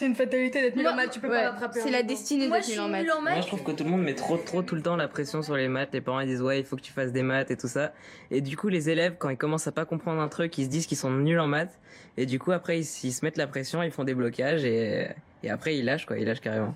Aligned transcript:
C'est 0.00 0.06
une 0.06 0.14
fatalité 0.14 0.62
d'être 0.62 0.76
nul 0.76 0.88
en 0.88 0.94
maths, 0.94 1.10
tu 1.10 1.20
peux 1.20 1.28
Ouais, 1.28 1.42
pas 1.42 1.50
rattraper. 1.50 1.80
c'est 1.80 1.90
la 1.90 2.02
destinée 2.02 2.48
d'être 2.48 2.80
en 2.80 2.88
Moi, 2.88 3.40
je 3.42 3.46
trouve 3.46 3.62
que 3.62 3.70
tout 3.72 3.84
le 3.84 3.90
monde 3.90 4.00
met 4.02 4.14
trop, 4.14 4.38
trop 4.38 4.62
tout 4.62 4.74
le 4.74 4.80
temps 4.80 4.96
la 4.96 5.08
pression 5.08 5.42
sur 5.42 5.56
les 5.56 5.68
maths. 5.68 5.90
Les 5.92 6.00
parents 6.00 6.20
ils 6.20 6.26
disent 6.26 6.40
ouais, 6.40 6.58
il 6.58 6.64
faut 6.64 6.76
que 6.76 6.80
tu 6.80 6.90
fasses 6.90 7.12
des 7.12 7.22
maths 7.22 7.50
et 7.50 7.56
tout 7.58 7.68
ça. 7.68 7.92
Et 8.30 8.40
du 8.40 8.56
coup, 8.56 8.68
les 8.68 8.88
élèves, 8.88 9.16
quand 9.18 9.28
ils 9.28 9.36
commencent 9.36 9.66
à 9.66 9.72
pas 9.72 9.84
comprendre 9.84 10.22
un 10.22 10.28
truc, 10.28 10.56
ils 10.56 10.64
se 10.64 10.70
disent 10.70 10.86
qu'ils 10.86 10.96
sont 10.96 11.10
nuls 11.10 11.38
en 11.38 11.48
maths. 11.48 11.78
Et 12.16 12.24
du 12.24 12.38
coup, 12.38 12.52
après, 12.52 12.78
ils, 12.80 12.86
ils 13.04 13.12
se 13.12 13.22
mettent 13.26 13.36
la 13.36 13.46
pression, 13.46 13.82
ils 13.82 13.90
font 13.90 14.04
des 14.04 14.14
blocages 14.14 14.64
et, 14.64 15.08
et 15.42 15.50
après, 15.50 15.76
ils 15.76 15.84
lâchent 15.84 16.06
quoi, 16.06 16.16
ils 16.16 16.24
lâchent 16.24 16.40
carrément. 16.40 16.74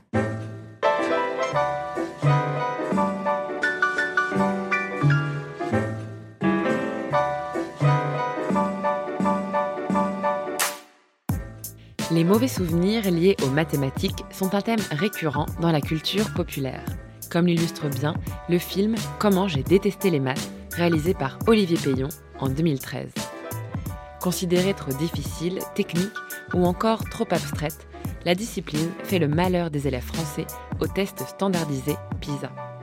Les 12.25 12.30
mauvais 12.30 12.48
souvenirs 12.48 13.11
liés 13.11 13.36
aux 13.45 13.50
mathématiques 13.50 14.25
sont 14.30 14.54
un 14.54 14.62
thème 14.62 14.80
récurrent 14.90 15.44
dans 15.61 15.71
la 15.71 15.82
culture 15.82 16.32
populaire, 16.32 16.82
comme 17.30 17.46
l'illustre 17.46 17.90
bien 17.90 18.14
le 18.49 18.58
film 18.58 18.94
Comment 19.18 19.46
j'ai 19.46 19.62
détesté 19.62 20.08
les 20.08 20.21
maths, 20.21 20.50
réalisé 20.72 21.13
par 21.13 21.39
Olivier 21.46 21.76
Payon 21.76 22.08
en 22.40 22.49
2013. 22.49 23.13
Considérée 24.22 24.72
trop 24.72 24.93
difficile, 24.93 25.58
technique 25.75 26.14
ou 26.54 26.64
encore 26.64 27.07
trop 27.11 27.26
abstraite, 27.30 27.86
la 28.25 28.35
discipline 28.35 28.91
fait 29.02 29.18
le 29.18 29.29
malheur 29.29 29.71
des 29.71 29.86
élèves 29.86 30.00
français 30.00 30.46
au 30.80 30.86
test 30.86 31.22
standardisé 31.29 31.94
PISA. 32.22 32.73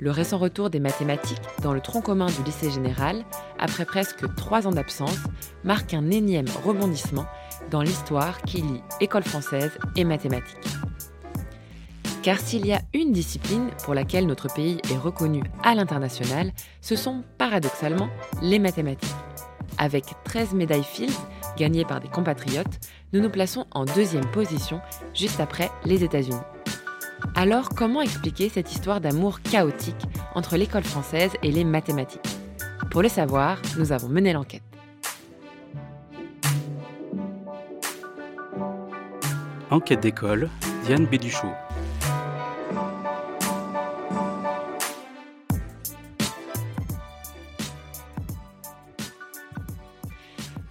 Le 0.00 0.10
récent 0.10 0.38
retour 0.38 0.70
des 0.70 0.80
mathématiques 0.80 1.42
dans 1.62 1.74
le 1.74 1.80
tronc 1.82 2.00
commun 2.00 2.26
du 2.26 2.42
lycée 2.42 2.70
général, 2.70 3.22
après 3.58 3.84
presque 3.84 4.34
trois 4.34 4.66
ans 4.66 4.72
d'absence, 4.72 5.18
marque 5.62 5.92
un 5.92 6.10
énième 6.10 6.48
rebondissement 6.64 7.26
dans 7.70 7.82
l'histoire 7.82 8.40
qui 8.42 8.62
lie 8.62 8.80
école 9.02 9.24
française 9.24 9.72
et 9.96 10.04
mathématiques. 10.04 10.56
Car 12.22 12.38
s'il 12.38 12.66
y 12.66 12.72
a 12.72 12.80
une 12.94 13.12
discipline 13.12 13.68
pour 13.84 13.92
laquelle 13.92 14.26
notre 14.26 14.52
pays 14.52 14.80
est 14.90 14.96
reconnu 14.96 15.42
à 15.62 15.74
l'international, 15.74 16.52
ce 16.80 16.96
sont 16.96 17.22
paradoxalement 17.36 18.08
les 18.40 18.58
mathématiques. 18.58 19.10
Avec 19.76 20.04
13 20.24 20.54
médailles 20.54 20.82
Fields 20.82 21.12
gagnées 21.58 21.84
par 21.84 22.00
des 22.00 22.08
compatriotes, 22.08 22.80
nous 23.12 23.20
nous 23.20 23.30
plaçons 23.30 23.66
en 23.72 23.84
deuxième 23.84 24.30
position 24.30 24.80
juste 25.14 25.40
après 25.40 25.70
les 25.84 26.04
États-Unis. 26.04 26.40
Alors 27.34 27.70
comment 27.70 28.02
expliquer 28.02 28.48
cette 28.48 28.70
histoire 28.72 29.00
d'amour 29.00 29.40
chaotique 29.40 30.04
entre 30.34 30.56
l'école 30.56 30.84
française 30.84 31.32
et 31.42 31.50
les 31.50 31.64
mathématiques? 31.64 32.20
Pour 32.90 33.02
le 33.02 33.08
savoir, 33.08 33.60
nous 33.78 33.92
avons 33.92 34.08
mené 34.08 34.32
l'enquête. 34.32 34.62
Enquête 39.70 40.00
d'école, 40.00 40.50
Diane 40.84 41.06
Béduchot. 41.06 41.52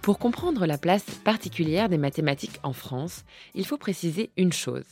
Pour 0.02 0.18
comprendre 0.18 0.66
la 0.66 0.76
place 0.76 1.04
particulière 1.24 1.88
des 1.88 1.98
mathématiques 1.98 2.58
en 2.62 2.72
France, 2.72 3.24
il 3.54 3.64
faut 3.64 3.76
préciser 3.78 4.30
une 4.36 4.52
chose, 4.52 4.84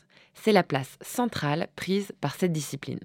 c'est 0.42 0.52
la 0.52 0.62
place 0.62 0.98
centrale 1.00 1.68
prise 1.76 2.12
par 2.20 2.34
cette 2.34 2.52
discipline. 2.52 3.00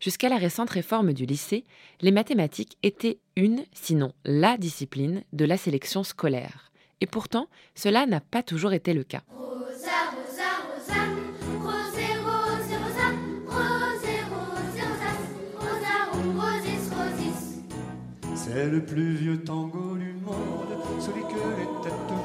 Jusqu'à 0.00 0.28
la 0.28 0.36
récente 0.36 0.70
réforme 0.70 1.12
du 1.12 1.26
lycée, 1.26 1.64
les 2.00 2.12
mathématiques 2.12 2.78
étaient 2.82 3.18
une, 3.36 3.64
sinon 3.72 4.12
la 4.24 4.56
discipline 4.56 5.24
de 5.32 5.44
la 5.44 5.56
sélection 5.56 6.04
scolaire. 6.04 6.70
Et 7.00 7.06
pourtant, 7.06 7.48
cela 7.74 8.06
n'a 8.06 8.20
pas 8.20 8.42
toujours 8.42 8.72
été 8.72 8.94
le 8.94 9.04
cas. 9.04 9.22
C'est 18.34 18.66
le 18.66 18.84
plus 18.84 19.14
vieux 19.14 19.44
tango 19.44 19.96
du 19.96 20.12
monde, 20.14 21.00
celui 21.00 21.22
que 21.22 21.34
les 21.34 21.82
têtes 21.82 22.17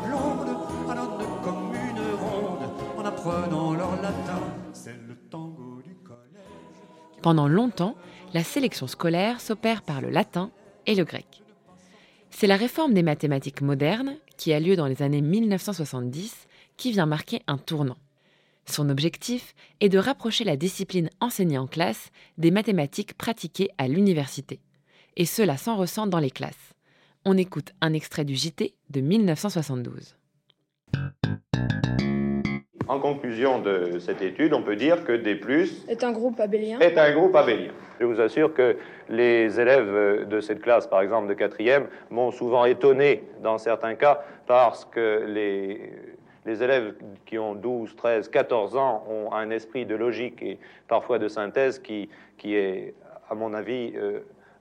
Pendant 7.22 7.48
longtemps, 7.48 7.96
la 8.34 8.44
sélection 8.44 8.88
scolaire 8.88 9.40
s'opère 9.40 9.82
par 9.82 10.02
le 10.02 10.10
latin 10.10 10.52
et 10.86 10.96
le 10.96 11.04
grec. 11.04 11.42
C'est 12.30 12.48
la 12.48 12.58
réforme 12.58 12.94
des 12.94 13.04
mathématiques 13.04 13.62
modernes, 13.62 14.18
qui 14.38 14.54
a 14.54 14.60
lieu 14.60 14.76
dans 14.76 14.88
les 14.88 15.02
années 15.02 15.22
1970, 15.22 16.48
qui 16.78 16.92
vient 16.92 17.06
marquer 17.06 17.42
un 17.48 17.58
tournant. 17.58 17.98
Son 18.66 18.90
objectif 18.90 19.54
est 19.82 19.90
de 19.90 19.98
rapprocher 20.00 20.44
la 20.44 20.58
discipline 20.58 21.10
enseignée 21.20 21.58
en 21.58 21.68
classe 21.68 22.12
des 22.38 22.52
mathématiques 22.52 23.14
pratiquées 23.14 23.70
à 23.78 23.88
l'université. 23.88 24.62
Et 25.16 25.26
cela 25.26 25.58
s'en 25.58 25.78
ressent 25.78 26.08
dans 26.08 26.20
les 26.20 26.32
classes. 26.32 26.74
On 27.26 27.38
écoute 27.38 27.72
un 27.82 27.94
extrait 27.94 28.26
du 28.26 28.36
JT 28.36 28.74
de 28.90 29.02
1972. 29.02 30.16
En 32.88 33.00
conclusion 33.00 33.60
de 33.60 34.00
cette 34.00 34.22
étude, 34.22 34.54
on 34.54 34.62
peut 34.62 34.76
dire 34.76 35.04
que 35.06 35.14
D+, 35.14 35.40
Est 35.88 36.04
un 36.04 36.12
groupe 36.12 36.40
abélien. 36.40 36.80
est 36.80 36.98
un 36.98 37.14
groupe 37.14 37.36
abélien. 37.36 37.72
Je 38.00 38.06
vous 38.06 38.20
assure 38.20 38.54
que 38.54 38.76
les 39.10 39.60
élèves 39.60 40.28
de 40.28 40.42
cette 40.42 40.62
classe, 40.62 40.88
par 40.88 41.02
exemple 41.02 41.28
de 41.28 41.34
quatrième, 41.34 41.88
m'ont 42.10 42.32
souvent 42.32 42.66
étonné 42.66 43.24
dans 43.42 43.58
certains 43.58 43.96
cas 43.96 44.24
parce 44.48 44.84
que 44.86 45.24
les, 45.28 45.94
les 46.46 46.64
élèves 46.64 46.96
qui 47.26 47.38
ont 47.38 47.56
12, 47.56 47.96
13, 47.96 48.30
14 48.30 48.76
ans 48.76 49.06
ont 49.10 49.32
un 49.32 49.50
esprit 49.50 49.86
de 49.86 49.96
logique 49.96 50.42
et 50.42 50.58
parfois 50.88 51.20
de 51.20 51.28
synthèse 51.28 51.80
qui, 51.80 52.10
qui 52.38 52.56
est, 52.56 52.94
à 53.30 53.36
mon 53.36 53.54
avis, 53.54 53.94
euh, 53.96 54.20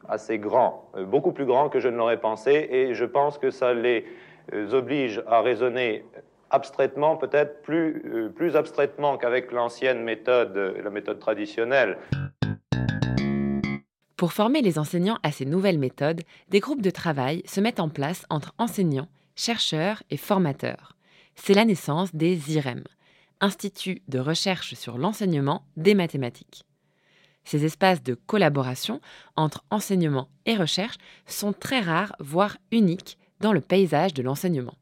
assez 0.09 0.39
grand, 0.39 0.89
euh, 0.97 1.05
beaucoup 1.05 1.33
plus 1.33 1.45
grand 1.47 1.69
que 1.69 1.81
je 1.81 1.89
ne 1.89 1.97
l'aurais 1.97 2.21
pensé 2.21 2.69
et 2.71 2.95
je 2.95 3.05
pense 3.05 3.39
que 3.39 3.51
ça 3.51 3.75
les 3.75 4.05
euh, 4.53 4.73
oblige 4.73 5.23
à 5.27 5.41
raisonner 5.41 6.05
abstraitement, 6.53 7.17
peut-être 7.17 7.63
plus, 7.63 8.03
euh, 8.07 8.29
plus 8.29 8.55
abstraitement 8.57 9.19
qu'avec 9.19 9.51
l'ancienne 9.51 10.03
méthode, 10.03 10.57
euh, 10.57 10.83
la 10.83 10.91
méthode 10.91 11.19
traditionnelle. 11.19 11.99
Pour 14.17 14.33
former 14.33 14.63
les 14.63 14.79
enseignants 14.79 15.19
à 15.25 15.33
ces 15.33 15.45
nouvelles 15.45 15.79
méthodes, 15.79 16.21
des 16.49 16.61
groupes 16.61 16.83
de 16.83 16.91
travail 16.91 17.43
se 17.45 17.61
mettent 17.61 17.81
en 17.81 17.89
place 17.89 18.25
entre 18.31 18.55
enseignants, 18.59 19.09
chercheurs 19.35 20.03
et 20.11 20.17
formateurs. 20.17 20.97
C'est 21.35 21.55
la 21.55 21.65
naissance 21.65 22.15
des 22.15 22.55
IREM, 22.55 22.85
Instituts 23.41 24.03
de 24.07 24.21
recherche 24.21 24.75
sur 24.75 24.99
l'enseignement 24.99 25.65
des 25.77 25.95
mathématiques. 25.95 26.65
Ces 27.43 27.65
espaces 27.65 28.01
de 28.05 28.15
collaboration 28.15 29.01
entre 29.35 29.65
enseignement 29.71 30.29
et 30.47 30.55
recherche 30.55 30.97
sont 31.27 31.53
très 31.53 31.81
rares, 31.81 32.15
voire 32.21 32.57
uniques, 32.71 33.19
dans 33.41 33.53
le 33.53 33.61
paysage 33.61 34.15
de 34.15 34.23
l'enseignement. 34.23 34.75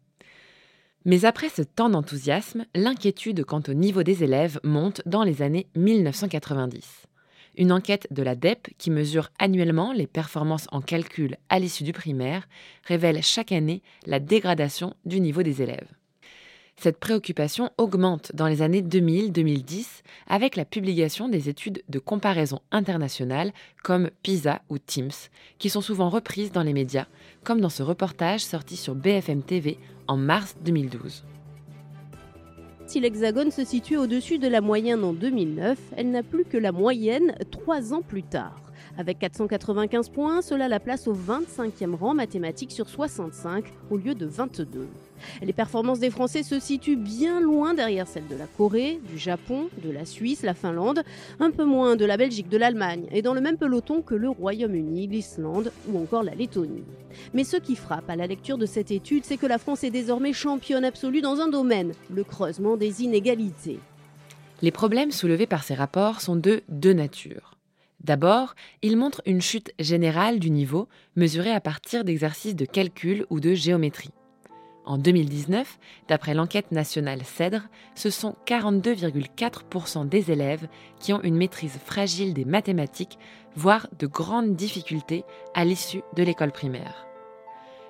Mais 1.06 1.24
après 1.24 1.48
ce 1.48 1.62
temps 1.62 1.88
d'enthousiasme, 1.88 2.66
l'inquiétude 2.74 3.44
quant 3.44 3.62
au 3.68 3.72
niveau 3.72 4.02
des 4.02 4.22
élèves 4.22 4.60
monte 4.62 5.00
dans 5.06 5.22
les 5.22 5.40
années 5.40 5.66
1990. 5.74 7.06
Une 7.56 7.72
enquête 7.72 8.06
de 8.10 8.22
la 8.22 8.34
DEP, 8.34 8.68
qui 8.78 8.90
mesure 8.90 9.30
annuellement 9.38 9.92
les 9.92 10.06
performances 10.06 10.68
en 10.72 10.80
calcul 10.80 11.36
à 11.48 11.58
l'issue 11.58 11.84
du 11.84 11.92
primaire, 11.92 12.46
révèle 12.84 13.22
chaque 13.22 13.52
année 13.52 13.82
la 14.06 14.20
dégradation 14.20 14.94
du 15.04 15.20
niveau 15.20 15.42
des 15.42 15.62
élèves. 15.62 15.88
Cette 16.82 16.98
préoccupation 16.98 17.68
augmente 17.76 18.34
dans 18.34 18.46
les 18.46 18.62
années 18.62 18.80
2000-2010 18.80 20.00
avec 20.26 20.56
la 20.56 20.64
publication 20.64 21.28
des 21.28 21.50
études 21.50 21.82
de 21.90 21.98
comparaison 21.98 22.60
internationale 22.72 23.52
comme 23.82 24.08
PISA 24.22 24.62
ou 24.70 24.78
TIMSS, 24.78 25.30
qui 25.58 25.68
sont 25.68 25.82
souvent 25.82 26.08
reprises 26.08 26.52
dans 26.52 26.62
les 26.62 26.72
médias, 26.72 27.04
comme 27.44 27.60
dans 27.60 27.68
ce 27.68 27.82
reportage 27.82 28.40
sorti 28.40 28.78
sur 28.78 28.94
BFM 28.94 29.42
TV 29.42 29.76
en 30.08 30.16
mars 30.16 30.56
2012. 30.64 31.26
Si 32.86 32.98
l'Hexagone 32.98 33.50
se 33.50 33.66
situe 33.66 33.98
au-dessus 33.98 34.38
de 34.38 34.48
la 34.48 34.62
moyenne 34.62 35.04
en 35.04 35.12
2009, 35.12 35.78
elle 35.98 36.10
n'a 36.10 36.22
plus 36.22 36.46
que 36.46 36.56
la 36.56 36.72
moyenne 36.72 37.34
trois 37.50 37.92
ans 37.92 38.00
plus 38.00 38.22
tard. 38.22 38.69
Avec 38.98 39.18
495 39.18 40.08
points, 40.10 40.42
cela 40.42 40.68
la 40.68 40.80
place 40.80 41.06
au 41.06 41.14
25e 41.14 41.94
rang 41.94 42.14
mathématique 42.14 42.72
sur 42.72 42.88
65 42.88 43.64
au 43.90 43.96
lieu 43.96 44.14
de 44.14 44.26
22. 44.26 44.88
Les 45.42 45.52
performances 45.52 46.00
des 46.00 46.10
Français 46.10 46.42
se 46.42 46.58
situent 46.58 46.96
bien 46.96 47.40
loin 47.40 47.74
derrière 47.74 48.06
celles 48.06 48.26
de 48.26 48.36
la 48.36 48.46
Corée, 48.46 49.00
du 49.10 49.18
Japon, 49.18 49.68
de 49.84 49.90
la 49.90 50.04
Suisse, 50.04 50.42
la 50.42 50.54
Finlande, 50.54 51.02
un 51.38 51.50
peu 51.50 51.64
moins 51.64 51.96
de 51.96 52.04
la 52.04 52.16
Belgique, 52.16 52.48
de 52.48 52.56
l'Allemagne, 52.56 53.06
et 53.12 53.22
dans 53.22 53.34
le 53.34 53.40
même 53.40 53.58
peloton 53.58 54.02
que 54.02 54.14
le 54.14 54.28
Royaume-Uni, 54.28 55.06
l'Islande 55.06 55.72
ou 55.88 55.98
encore 55.98 56.22
la 56.22 56.34
Lettonie. 56.34 56.84
Mais 57.34 57.44
ce 57.44 57.56
qui 57.56 57.76
frappe 57.76 58.08
à 58.08 58.16
la 58.16 58.26
lecture 58.26 58.58
de 58.58 58.66
cette 58.66 58.90
étude, 58.90 59.24
c'est 59.24 59.36
que 59.36 59.46
la 59.46 59.58
France 59.58 59.84
est 59.84 59.90
désormais 59.90 60.32
championne 60.32 60.84
absolue 60.84 61.20
dans 61.20 61.40
un 61.40 61.48
domaine, 61.48 61.92
le 62.12 62.24
creusement 62.24 62.76
des 62.76 63.02
inégalités. 63.02 63.78
Les 64.62 64.70
problèmes 64.70 65.10
soulevés 65.10 65.46
par 65.46 65.64
ces 65.64 65.74
rapports 65.74 66.20
sont 66.20 66.36
de 66.36 66.62
deux 66.68 66.92
natures. 66.92 67.59
D'abord, 68.02 68.54
ils 68.82 68.96
montrent 68.96 69.22
une 69.26 69.42
chute 69.42 69.72
générale 69.78 70.38
du 70.38 70.50
niveau 70.50 70.88
mesurée 71.16 71.52
à 71.52 71.60
partir 71.60 72.04
d'exercices 72.04 72.56
de 72.56 72.64
calcul 72.64 73.26
ou 73.28 73.40
de 73.40 73.54
géométrie. 73.54 74.10
En 74.86 74.96
2019, 74.96 75.78
d'après 76.08 76.34
l'enquête 76.34 76.72
nationale 76.72 77.22
CEDRE, 77.22 77.68
ce 77.94 78.08
sont 78.08 78.34
42,4% 78.46 80.08
des 80.08 80.32
élèves 80.32 80.66
qui 80.98 81.12
ont 81.12 81.22
une 81.22 81.36
maîtrise 81.36 81.78
fragile 81.84 82.32
des 82.32 82.46
mathématiques, 82.46 83.18
voire 83.54 83.88
de 83.98 84.06
grandes 84.06 84.56
difficultés 84.56 85.24
à 85.54 85.64
l'issue 85.64 86.02
de 86.16 86.22
l'école 86.22 86.52
primaire. 86.52 87.06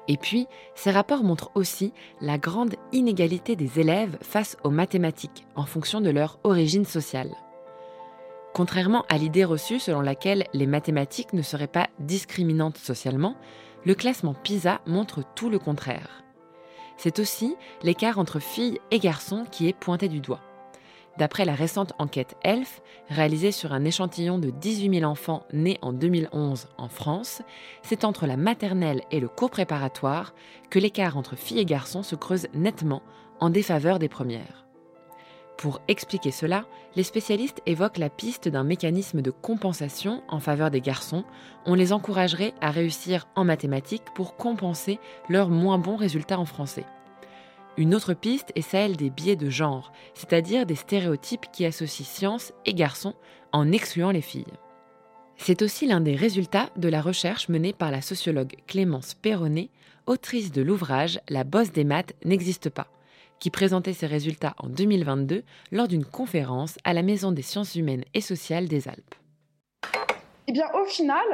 Et 0.08 0.16
puis, 0.16 0.48
ces 0.74 0.90
rapports 0.90 1.22
montrent 1.22 1.52
aussi 1.54 1.92
la 2.20 2.36
grande 2.36 2.74
inégalité 2.92 3.54
des 3.54 3.78
élèves 3.78 4.18
face 4.20 4.56
aux 4.64 4.70
mathématiques 4.70 5.46
en 5.54 5.66
fonction 5.66 6.00
de 6.00 6.10
leur 6.10 6.40
origine 6.42 6.84
sociale. 6.84 7.30
Contrairement 8.60 9.06
à 9.08 9.16
l'idée 9.16 9.46
reçue 9.46 9.80
selon 9.80 10.02
laquelle 10.02 10.46
les 10.52 10.66
mathématiques 10.66 11.32
ne 11.32 11.40
seraient 11.40 11.66
pas 11.66 11.88
discriminantes 11.98 12.76
socialement, 12.76 13.34
le 13.86 13.94
classement 13.94 14.34
PISA 14.34 14.82
montre 14.84 15.22
tout 15.34 15.48
le 15.48 15.58
contraire. 15.58 16.22
C'est 16.98 17.20
aussi 17.20 17.56
l'écart 17.82 18.18
entre 18.18 18.38
filles 18.38 18.78
et 18.90 18.98
garçons 18.98 19.46
qui 19.50 19.66
est 19.66 19.72
pointé 19.72 20.08
du 20.08 20.20
doigt. 20.20 20.42
D'après 21.16 21.46
la 21.46 21.54
récente 21.54 21.94
enquête 21.98 22.36
ELF, 22.44 22.82
réalisée 23.08 23.50
sur 23.50 23.72
un 23.72 23.86
échantillon 23.86 24.38
de 24.38 24.50
18 24.50 24.98
000 24.98 25.10
enfants 25.10 25.46
nés 25.54 25.78
en 25.80 25.94
2011 25.94 26.68
en 26.76 26.88
France, 26.90 27.40
c'est 27.82 28.04
entre 28.04 28.26
la 28.26 28.36
maternelle 28.36 29.00
et 29.10 29.20
le 29.20 29.28
cours 29.28 29.48
préparatoire 29.48 30.34
que 30.68 30.78
l'écart 30.78 31.16
entre 31.16 31.34
filles 31.34 31.60
et 31.60 31.64
garçons 31.64 32.02
se 32.02 32.14
creuse 32.14 32.48
nettement 32.52 33.00
en 33.40 33.48
défaveur 33.48 33.98
des 33.98 34.10
premières. 34.10 34.69
Pour 35.60 35.82
expliquer 35.88 36.30
cela, 36.30 36.64
les 36.96 37.02
spécialistes 37.02 37.60
évoquent 37.66 37.98
la 37.98 38.08
piste 38.08 38.48
d'un 38.48 38.64
mécanisme 38.64 39.20
de 39.20 39.30
compensation 39.30 40.22
en 40.28 40.40
faveur 40.40 40.70
des 40.70 40.80
garçons. 40.80 41.22
On 41.66 41.74
les 41.74 41.92
encouragerait 41.92 42.54
à 42.62 42.70
réussir 42.70 43.28
en 43.36 43.44
mathématiques 43.44 44.06
pour 44.14 44.36
compenser 44.36 44.98
leurs 45.28 45.50
moins 45.50 45.76
bons 45.76 45.96
résultats 45.96 46.40
en 46.40 46.46
français. 46.46 46.86
Une 47.76 47.94
autre 47.94 48.14
piste 48.14 48.52
est 48.54 48.62
celle 48.62 48.96
des 48.96 49.10
biais 49.10 49.36
de 49.36 49.50
genre, 49.50 49.92
c'est-à-dire 50.14 50.64
des 50.64 50.76
stéréotypes 50.76 51.52
qui 51.52 51.66
associent 51.66 52.06
science 52.06 52.54
et 52.64 52.72
garçons 52.72 53.14
en 53.52 53.70
excluant 53.70 54.12
les 54.12 54.22
filles. 54.22 54.54
C'est 55.36 55.60
aussi 55.60 55.86
l'un 55.86 56.00
des 56.00 56.16
résultats 56.16 56.70
de 56.76 56.88
la 56.88 57.02
recherche 57.02 57.50
menée 57.50 57.74
par 57.74 57.90
la 57.90 58.00
sociologue 58.00 58.56
Clémence 58.66 59.12
Perronnet, 59.12 59.68
autrice 60.06 60.52
de 60.52 60.62
l'ouvrage 60.62 61.20
La 61.28 61.44
bosse 61.44 61.70
des 61.70 61.84
maths 61.84 62.14
n'existe 62.24 62.70
pas 62.70 62.86
qui 63.40 63.50
présentait 63.50 63.94
ses 63.94 64.06
résultats 64.06 64.54
en 64.58 64.68
2022 64.68 65.42
lors 65.72 65.88
d'une 65.88 66.04
conférence 66.04 66.78
à 66.84 66.92
la 66.92 67.02
Maison 67.02 67.32
des 67.32 67.42
sciences 67.42 67.74
humaines 67.74 68.04
et 68.14 68.20
sociales 68.20 68.68
des 68.68 68.86
Alpes. 68.86 69.14
Eh 70.46 70.52
bien, 70.52 70.66
au 70.74 70.84
final, 70.84 71.24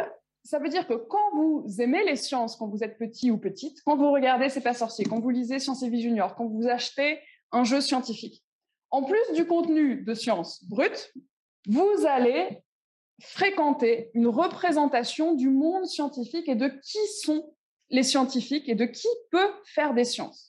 ça 0.45 0.59
veut 0.59 0.69
dire 0.69 0.87
que 0.87 0.95
quand 0.95 1.35
vous 1.35 1.67
aimez 1.81 2.05
les 2.05 2.17
sciences, 2.17 2.57
quand 2.57 2.69
vous 2.69 2.85
êtes 2.85 2.99
petit 2.99 3.31
ou 3.31 3.39
petite, 3.39 3.83
quand 3.85 3.97
vous 3.97 4.13
regardez 4.13 4.49
C'est 4.49 4.61
pas 4.61 4.75
sorcier, 4.75 5.05
quand 5.05 5.21
vous 5.21 5.31
lisez 5.31 5.59
Sciences 5.59 5.83
et 5.83 5.91
Vie 5.91 6.03
Junior, 6.03 6.37
quand 6.37 6.47
vous 6.47 6.69
achetez 6.69 7.19
un 7.51 7.65
jeu 7.65 7.81
scientifique, 7.81 8.45
en 8.91 9.03
plus 9.03 9.35
du 9.35 9.47
contenu 9.47 10.03
de 10.03 10.15
sciences 10.15 10.65
brutes, 10.69 11.13
vous 11.67 12.07
allez 12.07 12.63
fréquenter 13.21 14.11
une 14.15 14.29
représentation 14.29 15.35
du 15.35 15.51
monde 15.51 15.87
scientifique 15.87 16.49
et 16.49 16.55
de 16.55 16.69
qui 16.69 16.99
sont 17.23 17.53
les 17.91 18.03
scientifiques 18.03 18.69
et 18.69 18.75
de 18.75 18.85
qui 18.85 19.09
peut 19.31 19.51
faire 19.65 19.95
des 19.95 20.05
sciences. 20.05 20.46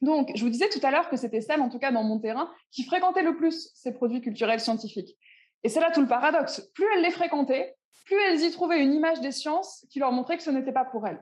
Donc, 0.00 0.30
je 0.34 0.44
vous 0.44 0.50
disais 0.50 0.68
tout 0.68 0.84
à 0.84 0.90
l'heure 0.90 1.08
que 1.08 1.16
c'était 1.16 1.40
celle, 1.40 1.60
en 1.60 1.68
tout 1.68 1.78
cas 1.78 1.90
dans 1.90 2.04
mon 2.04 2.18
terrain, 2.18 2.50
qui 2.70 2.84
fréquentait 2.84 3.22
le 3.22 3.36
plus 3.36 3.70
ces 3.74 3.92
produits 3.92 4.20
culturels 4.20 4.60
scientifiques. 4.60 5.16
Et 5.64 5.68
c'est 5.68 5.80
là 5.80 5.90
tout 5.92 6.00
le 6.00 6.06
paradoxe. 6.06 6.70
Plus 6.74 6.86
elles 6.94 7.02
les 7.02 7.10
fréquentaient, 7.10 7.74
plus 8.06 8.16
elles 8.28 8.40
y 8.42 8.50
trouvaient 8.50 8.82
une 8.82 8.94
image 8.94 9.20
des 9.20 9.32
sciences 9.32 9.84
qui 9.90 9.98
leur 9.98 10.12
montrait 10.12 10.36
que 10.36 10.42
ce 10.42 10.50
n'était 10.50 10.72
pas 10.72 10.84
pour 10.84 11.06
elles. 11.06 11.20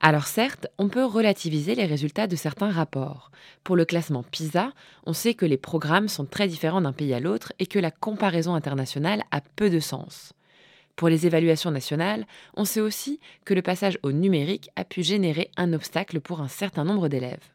Alors 0.00 0.26
certes, 0.26 0.66
on 0.78 0.88
peut 0.88 1.04
relativiser 1.04 1.74
les 1.74 1.86
résultats 1.86 2.26
de 2.26 2.36
certains 2.36 2.70
rapports. 2.70 3.30
Pour 3.62 3.76
le 3.76 3.84
classement 3.84 4.24
PISA, 4.24 4.72
on 5.06 5.12
sait 5.12 5.34
que 5.34 5.46
les 5.46 5.56
programmes 5.56 6.08
sont 6.08 6.24
très 6.24 6.48
différents 6.48 6.80
d'un 6.80 6.92
pays 6.92 7.14
à 7.14 7.20
l'autre 7.20 7.52
et 7.58 7.66
que 7.66 7.78
la 7.78 7.92
comparaison 7.92 8.54
internationale 8.54 9.22
a 9.30 9.40
peu 9.40 9.70
de 9.70 9.80
sens. 9.80 10.32
Pour 10.96 11.08
les 11.08 11.26
évaluations 11.26 11.70
nationales, 11.70 12.26
on 12.54 12.64
sait 12.64 12.80
aussi 12.80 13.20
que 13.44 13.54
le 13.54 13.62
passage 13.62 13.98
au 14.02 14.12
numérique 14.12 14.70
a 14.76 14.84
pu 14.84 15.02
générer 15.02 15.50
un 15.56 15.72
obstacle 15.72 16.20
pour 16.20 16.40
un 16.40 16.48
certain 16.48 16.84
nombre 16.84 17.08
d'élèves. 17.08 17.52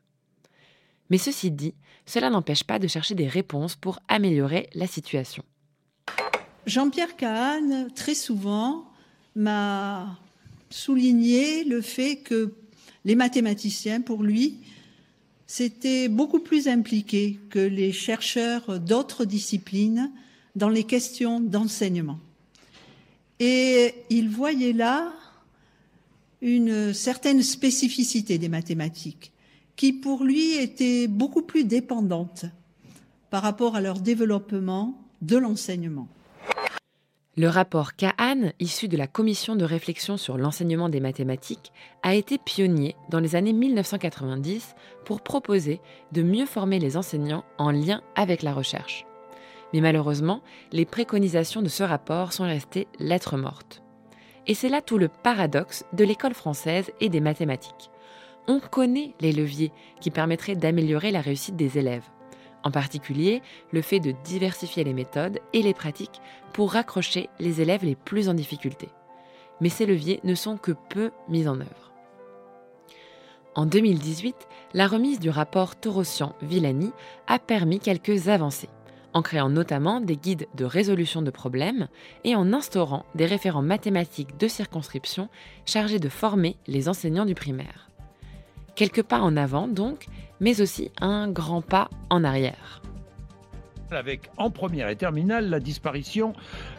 Mais 1.10 1.18
ceci 1.18 1.52
dit, 1.52 1.74
cela 2.06 2.30
n'empêche 2.30 2.64
pas 2.64 2.80
de 2.80 2.88
chercher 2.88 3.16
des 3.16 3.28
réponses 3.28 3.76
pour 3.76 4.00
améliorer 4.08 4.70
la 4.74 4.88
situation. 4.88 5.44
Jean-Pierre 6.66 7.16
Kahn, 7.16 7.90
très 7.96 8.16
souvent, 8.16 8.86
m'a 9.36 10.20
souligné 10.70 11.64
le 11.64 11.82
fait 11.82 12.18
que 12.18 12.54
les 13.06 13.16
mathématiciens, 13.16 14.02
pour 14.02 14.24
lui, 14.24 14.58
s'étaient 15.46 16.10
beaucoup 16.10 16.40
plus 16.40 16.68
impliqués 16.68 17.40
que 17.50 17.60
les 17.60 17.94
chercheurs 17.94 18.80
d'autres 18.82 19.24
disciplines 19.24 20.12
dans 20.56 20.68
les 20.68 20.84
questions 20.84 21.40
d'enseignement. 21.40 22.20
Et 23.40 23.94
il 24.10 24.30
voyait 24.30 24.74
là 24.74 25.14
une 26.42 26.94
certaine 26.94 27.42
spécificité 27.44 28.38
des 28.38 28.50
mathématiques 28.50 29.32
qui 29.78 29.94
pour 29.94 30.24
lui 30.24 30.56
était 30.56 31.08
beaucoup 31.08 31.44
plus 31.44 31.64
dépendante 31.64 32.46
par 33.30 33.44
rapport 33.44 33.76
à 33.76 33.82
leur 33.82 34.00
développement 34.00 35.00
de 35.22 35.38
l'enseignement. 35.38 36.08
Le 37.38 37.48
rapport 37.48 37.96
Kahan, 37.96 38.52
issu 38.60 38.88
de 38.88 38.98
la 38.98 39.06
commission 39.06 39.56
de 39.56 39.64
réflexion 39.64 40.18
sur 40.18 40.40
l'enseignement 40.40 40.90
des 40.90 41.00
mathématiques, 41.00 41.72
a 42.02 42.16
été 42.16 42.40
pionnier 42.40 42.96
dans 43.12 43.20
les 43.20 43.36
années 43.36 43.54
1990 43.54 44.74
pour 45.06 45.22
proposer 45.22 45.80
de 46.12 46.24
mieux 46.24 46.48
former 46.48 46.80
les 46.80 46.98
enseignants 46.98 47.46
en 47.60 47.70
lien 47.70 48.02
avec 48.16 48.42
la 48.42 48.56
recherche. 48.56 49.06
Mais 49.72 49.82
malheureusement, 49.82 50.42
les 50.72 50.86
préconisations 50.86 51.62
de 51.62 51.70
ce 51.70 51.84
rapport 51.84 52.34
sont 52.34 52.46
restées 52.46 52.88
lettres 52.98 53.38
mortes. 53.38 53.84
Et 54.48 54.56
c'est 54.56 54.70
là 54.70 54.82
tout 54.82 54.98
le 54.98 55.10
paradoxe 55.10 55.86
de 55.94 56.04
l'école 56.04 56.34
française 56.34 56.90
et 57.00 57.10
des 57.10 57.20
mathématiques 57.20 57.92
on 58.48 58.60
connaît 58.60 59.14
les 59.20 59.32
leviers 59.32 59.72
qui 60.00 60.12
permettraient 60.12 60.56
d'améliorer 60.56 61.12
la 61.12 61.22
réussite 61.22 61.56
des 61.56 61.78
élèves. 61.78 62.06
En 62.64 62.72
particulier, 62.72 63.42
le 63.72 63.82
fait 63.82 64.00
de 64.00 64.14
diversifier 64.24 64.84
les 64.84 64.94
méthodes 64.94 65.40
et 65.54 65.62
les 65.62 65.74
pratiques 65.74 66.22
pour 66.54 66.74
raccrocher 66.74 67.30
les 67.40 67.62
élèves 67.62 67.86
les 67.86 67.96
plus 67.96 68.30
en 68.30 68.34
difficulté. 68.34 68.90
Mais 69.62 69.70
ces 69.70 69.86
leviers 69.86 70.20
ne 70.24 70.36
sont 70.36 70.58
que 70.58 70.74
peu 70.90 71.12
mis 71.30 71.48
en 71.48 71.60
œuvre. 71.60 71.94
En 73.56 73.66
2018, 73.66 74.36
la 74.74 74.88
remise 74.88 75.20
du 75.20 75.30
rapport 75.30 75.76
Torossian-Villani 75.76 76.92
a 77.28 77.40
permis 77.40 77.80
quelques 77.80 78.28
avancées, 78.28 78.70
en 79.14 79.24
créant 79.24 79.50
notamment 79.50 80.00
des 80.00 80.16
guides 80.16 80.48
de 80.54 80.64
résolution 80.64 81.24
de 81.24 81.32
problèmes 81.32 81.88
et 82.24 82.36
en 82.36 82.54
instaurant 82.54 83.06
des 83.16 83.26
référents 83.26 83.64
mathématiques 83.64 84.38
de 84.38 84.48
circonscription 84.48 85.30
chargés 85.66 86.00
de 86.00 86.10
former 86.10 86.56
les 86.68 86.88
enseignants 86.88 87.26
du 87.26 87.34
primaire. 87.34 87.87
Quelques 88.78 89.02
pas 89.02 89.22
en 89.22 89.36
avant 89.38 89.68
donc, 89.68 90.06
mais 90.40 90.62
aussi 90.62 90.92
un 91.02 91.32
grand 91.32 91.64
pas 91.64 91.90
en 92.12 92.24
arrière. 92.24 92.84
Avec 93.90 94.30
en 94.38 94.52
première 94.52 94.88
et 94.90 94.96
terminale 94.96 95.50
la 95.50 95.60
disparition 95.60 96.34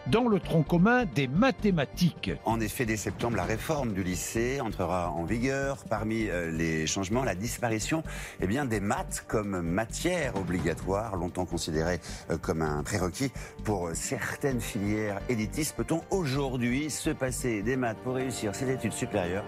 dans 0.06 0.28
le 0.28 0.38
tronc 0.38 0.62
commun 0.62 1.06
des 1.06 1.26
mathématiques. 1.26 2.30
En 2.44 2.60
effet, 2.60 2.86
dès 2.86 2.96
septembre, 2.96 3.36
la 3.36 3.42
réforme 3.42 3.94
du 3.94 4.04
lycée 4.04 4.60
entrera 4.60 5.10
en 5.10 5.24
vigueur. 5.24 5.78
Parmi 5.90 6.28
euh, 6.28 6.52
les 6.52 6.86
changements, 6.86 7.24
la 7.24 7.34
disparition 7.34 8.04
eh 8.40 8.46
bien, 8.46 8.64
des 8.64 8.78
maths 8.78 9.24
comme 9.26 9.60
matière 9.62 10.36
obligatoire, 10.36 11.16
longtemps 11.16 11.46
considérée 11.46 11.98
euh, 12.30 12.38
comme 12.38 12.62
un 12.62 12.84
prérequis 12.84 13.32
pour 13.64 13.90
certaines 13.94 14.60
filières 14.60 15.18
élitistes. 15.28 15.74
Peut-on 15.74 16.02
aujourd'hui 16.10 16.90
se 16.90 17.10
passer 17.10 17.62
des 17.62 17.76
maths 17.76 17.98
pour 18.04 18.14
réussir 18.14 18.54
ses 18.54 18.70
études 18.70 18.92
supérieures? 18.92 19.44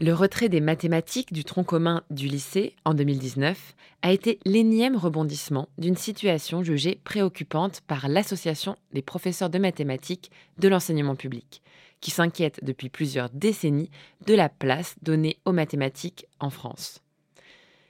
Le 0.00 0.14
retrait 0.14 0.48
des 0.48 0.62
mathématiques 0.62 1.30
du 1.30 1.44
tronc 1.44 1.64
commun 1.64 2.02
du 2.08 2.26
lycée 2.26 2.74
en 2.86 2.94
2019 2.94 3.74
a 4.00 4.12
été 4.12 4.38
l'énième 4.46 4.96
rebondissement 4.96 5.68
d'une 5.76 5.96
situation 5.96 6.62
jugée 6.62 6.98
préoccupante 7.04 7.82
par 7.82 8.08
l'Association 8.08 8.76
des 8.94 9.02
professeurs 9.02 9.50
de 9.50 9.58
mathématiques 9.58 10.30
de 10.56 10.68
l'enseignement 10.68 11.16
public, 11.16 11.60
qui 12.00 12.10
s'inquiète 12.10 12.60
depuis 12.64 12.88
plusieurs 12.88 13.28
décennies 13.28 13.90
de 14.26 14.34
la 14.34 14.48
place 14.48 14.94
donnée 15.02 15.36
aux 15.44 15.52
mathématiques 15.52 16.24
en 16.38 16.48
France. 16.48 17.02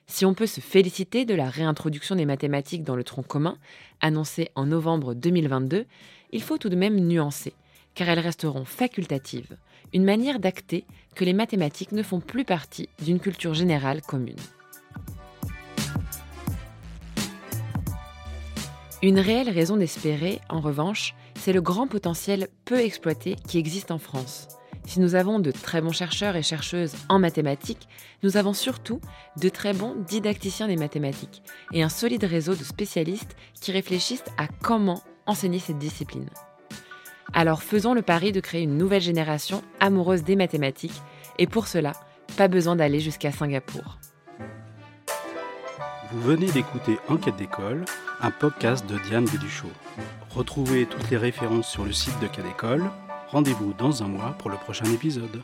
Si 0.09 0.25
on 0.25 0.35
peut 0.35 0.49
se 0.49 0.61
féliciter 0.61 1.25
de 1.25 1.35
la 1.35 1.49
réintroduction 1.49 2.17
des 2.17 2.27
mathématiques 2.27 2.83
dans 2.83 2.97
le 2.97 3.05
tronc 3.05 3.23
commun, 3.23 3.57
annoncée 4.01 4.51
en 4.57 4.67
novembre 4.67 5.15
2022, 5.15 5.87
il 6.33 6.43
faut 6.43 6.59
tout 6.59 6.71
de 6.71 6.75
même 6.75 6.99
nuancer, 6.99 7.53
car 7.95 8.09
elles 8.09 8.19
resteront 8.19 8.65
facultatives 8.65 9.57
une 9.93 10.05
manière 10.05 10.39
d'acter 10.39 10.85
que 11.15 11.25
les 11.25 11.33
mathématiques 11.33 11.93
ne 11.93 12.03
font 12.03 12.21
plus 12.21 12.45
partie 12.45 12.89
d'une 13.03 13.21
culture 13.21 13.55
générale 13.55 14.03
commune. 14.03 14.37
Une 19.03 19.19
réelle 19.19 19.49
raison 19.49 19.77
d'espérer, 19.77 20.41
en 20.51 20.61
revanche, 20.61 21.15
c'est 21.35 21.55
le 21.55 21.63
grand 21.63 21.87
potentiel 21.87 22.49
peu 22.67 22.79
exploité 22.79 23.35
qui 23.49 23.59
existe 23.59 23.91
en 23.91 23.99
France. 23.99 24.49
Si 24.85 25.01
nous 25.01 25.15
avons 25.15 25.39
de 25.39 25.51
très 25.51 25.81
bons 25.81 25.93
chercheurs 25.93 26.37
et 26.37 26.43
chercheuses 26.43 26.97
en 27.09 27.19
mathématiques, 27.19 27.89
nous 28.23 28.37
avons 28.37 28.53
surtout 28.53 29.01
de 29.41 29.49
très 29.49 29.73
bons 29.73 29.95
didacticiens 30.07 30.69
des 30.69 30.77
mathématiques 30.77 31.43
et 31.73 31.83
un 31.83 31.89
solide 31.89 32.25
réseau 32.25 32.55
de 32.55 32.65
spécialistes 32.65 33.37
qui 33.61 33.73
réfléchissent 33.73 34.25
à 34.37 34.49
comment 34.49 35.03
enseigner 35.27 35.61
cette 35.61 35.79
discipline. 35.79 36.29
Alors 37.33 37.63
faisons 37.63 37.95
le 37.95 38.03
pari 38.03 38.33
de 38.33 38.41
créer 38.41 38.63
une 38.63 38.77
nouvelle 38.77 39.01
génération 39.01 39.63
amoureuse 39.79 40.25
des 40.25 40.37
mathématiques 40.37 41.01
et 41.39 41.47
pour 41.47 41.69
cela, 41.69 41.93
pas 42.37 42.49
besoin 42.49 42.77
d'aller 42.77 43.01
jusqu'à 43.01 43.33
Singapour. 43.33 43.99
Vous 46.13 46.21
venez 46.23 46.51
d'écouter 46.51 46.99
Enquête 47.09 47.37
d'école, 47.37 47.85
un 48.21 48.33
podcast 48.33 48.85
de 48.87 48.99
Diane 48.99 49.27
Béduchot. 49.27 49.69
Retrouvez 50.31 50.87
toutes 50.87 51.09
les 51.11 51.17
références 51.17 51.69
sur 51.69 51.85
le 51.85 51.93
site 51.93 52.19
de 52.21 52.27
Cadécole. 52.27 52.91
Rendez-vous 53.29 53.73
dans 53.75 54.03
un 54.03 54.09
mois 54.09 54.35
pour 54.39 54.51
le 54.51 54.57
prochain 54.57 54.87
épisode. 54.87 55.43